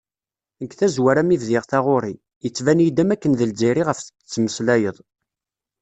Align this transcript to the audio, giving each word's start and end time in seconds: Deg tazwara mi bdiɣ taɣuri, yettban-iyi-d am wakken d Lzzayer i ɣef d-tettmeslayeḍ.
Deg 0.59 0.71
tazwara 0.79 1.23
mi 1.27 1.37
bdiɣ 1.41 1.63
taɣuri, 1.71 2.15
yettban-iyi-d 2.43 3.01
am 3.03 3.11
wakken 3.13 3.33
d 3.39 3.41
Lzzayer 3.49 3.77
i 3.77 3.83
ɣef 3.87 3.99
d-tettmeslayeḍ. 4.01 4.97